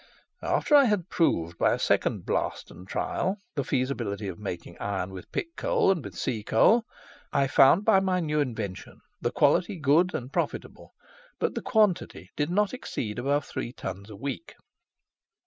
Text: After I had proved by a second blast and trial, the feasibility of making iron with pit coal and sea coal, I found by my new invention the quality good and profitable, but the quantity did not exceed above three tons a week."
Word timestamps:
After 0.41 0.73
I 0.73 0.85
had 0.85 1.09
proved 1.09 1.59
by 1.59 1.73
a 1.73 1.77
second 1.77 2.25
blast 2.25 2.71
and 2.71 2.87
trial, 2.87 3.37
the 3.53 3.63
feasibility 3.63 4.27
of 4.27 4.39
making 4.39 4.79
iron 4.79 5.11
with 5.11 5.31
pit 5.31 5.55
coal 5.55 5.91
and 5.91 6.11
sea 6.15 6.41
coal, 6.41 6.85
I 7.31 7.45
found 7.45 7.85
by 7.85 7.99
my 7.99 8.19
new 8.19 8.39
invention 8.39 9.01
the 9.21 9.29
quality 9.29 9.77
good 9.77 10.15
and 10.15 10.33
profitable, 10.33 10.95
but 11.37 11.53
the 11.53 11.61
quantity 11.61 12.31
did 12.35 12.49
not 12.49 12.73
exceed 12.73 13.19
above 13.19 13.45
three 13.45 13.73
tons 13.73 14.09
a 14.09 14.15
week." 14.15 14.55